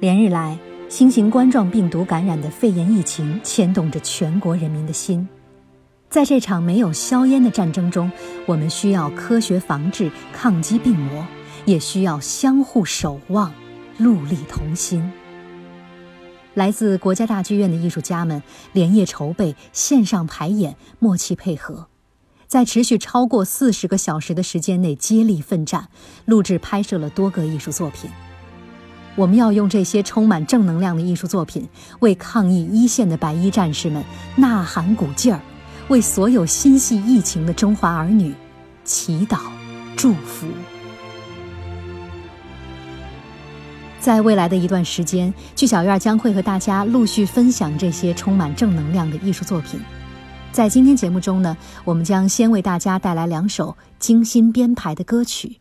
[0.00, 0.56] 连日来，
[0.88, 5.28] 新型冠状病毒感染的肺炎疫情牵动着全国人民的心。
[6.08, 8.08] 在这场没有硝烟的战争中，
[8.46, 11.26] 我们需要科学防治、抗击病魔，
[11.64, 13.52] 也需要相互守望、
[13.98, 15.10] 戮力同心。
[16.54, 18.40] 来自国家大剧院的艺术家们
[18.72, 21.88] 连夜筹备、线上排演、默契配合，
[22.46, 25.88] 在持续超过四十个小时的时间内接力奋战，
[26.24, 28.08] 录制拍摄了多个艺术作品。
[29.18, 31.68] 我们要用这些充满正能量的艺术作品，
[31.98, 34.04] 为抗疫一线的白衣战士们
[34.36, 35.40] 呐喊鼓劲儿，
[35.88, 38.32] 为所有心系疫情的中华儿女
[38.84, 39.40] 祈祷
[39.96, 40.46] 祝福。
[43.98, 49.80] 在未来的一段时间，剧小院将会和大家陆续分享这些充满正能量的艺术作品。
[50.52, 55.56] 在今天节目中呢，我们将先为大家带来两首精心编排的歌曲。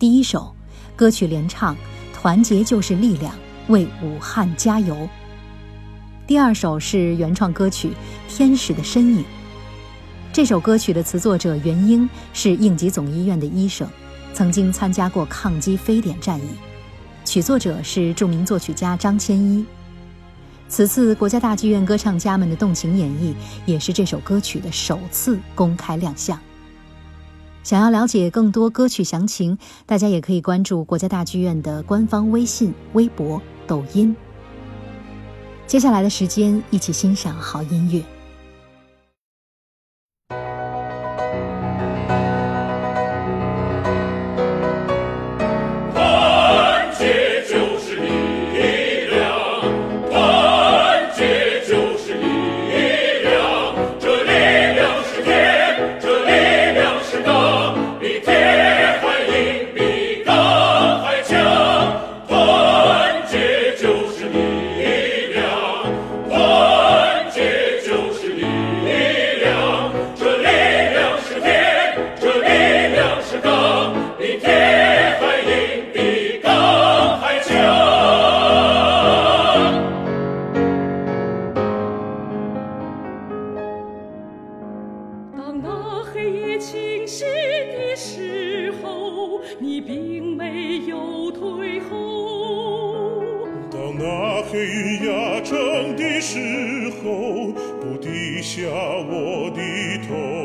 [0.00, 0.52] 第一首
[0.96, 1.76] 歌曲联唱。
[2.22, 3.34] 团结就是力量，
[3.66, 4.96] 为武汉加油。
[6.24, 7.88] 第二首是原创歌曲
[8.28, 9.22] 《天使的身影》。
[10.32, 13.88] 这首歌曲的词作者袁英是应急总医院的医生，
[14.32, 16.46] 曾经参加过抗击非典战役。
[17.24, 19.66] 曲作者是著名作曲家张千一。
[20.68, 23.34] 此次国家大剧院歌唱家们的动情演绎，
[23.66, 26.38] 也是这首歌曲的首次公开亮相。
[27.62, 34.14] 想要了解更多歌曲详情，大家也可以关注国家大剧院的官方微信、微博、抖音。
[35.66, 38.02] 接下来的时间，一起欣赏好音乐。
[94.52, 96.38] 黑云压城的时
[97.02, 99.62] 候不低下我的
[100.06, 100.41] 头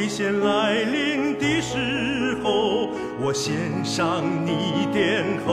[0.00, 2.88] 危险来临的时候，
[3.20, 5.52] 我献上你点头，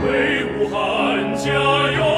[0.00, 2.15] 为武汉加油！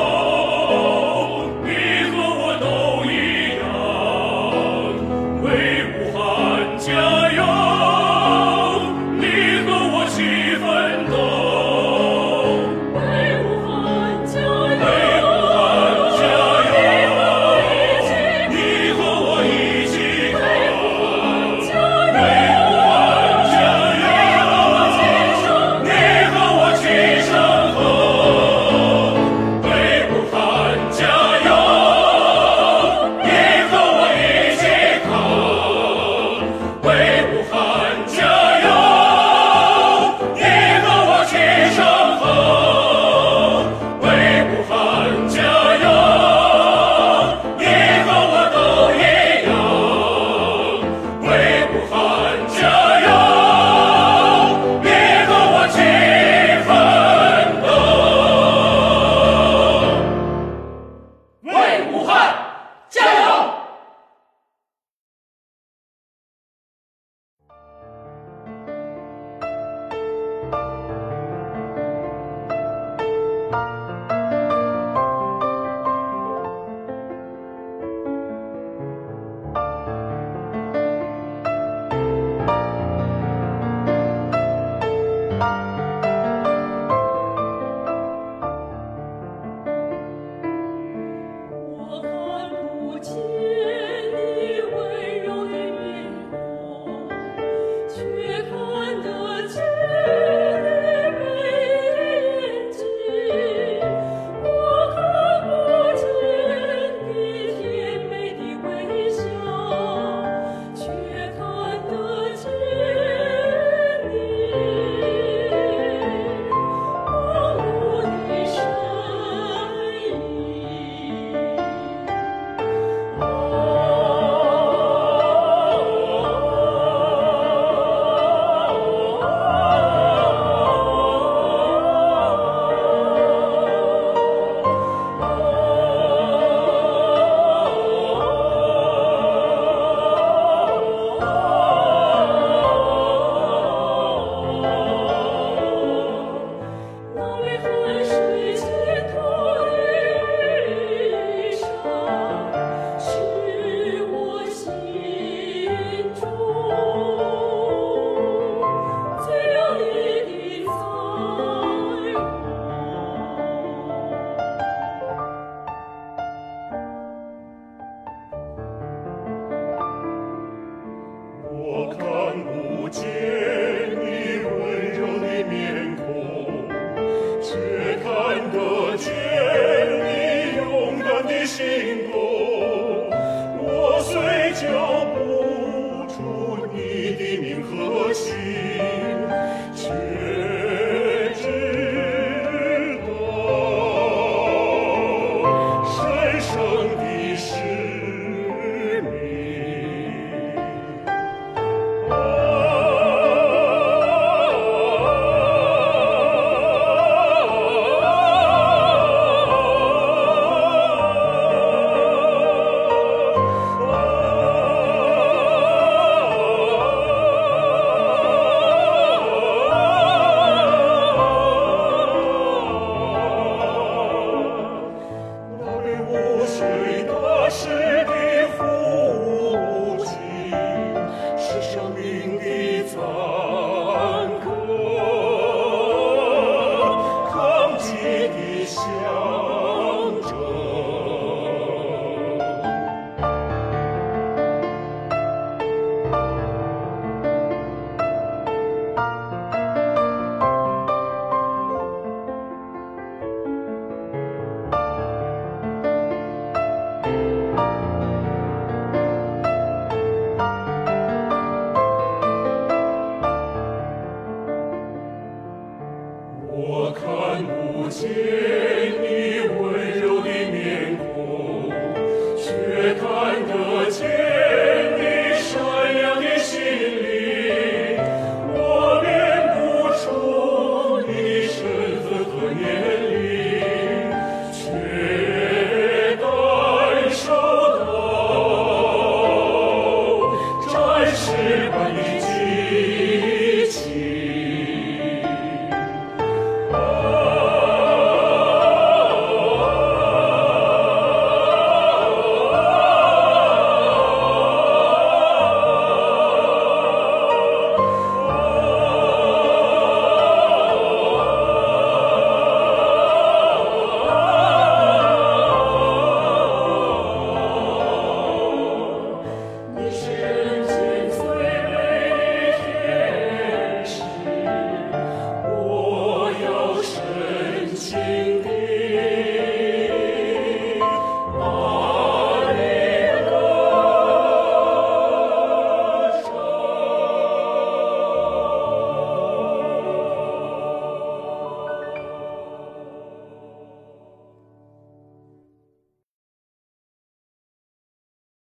[177.41, 179.38] 却看得见。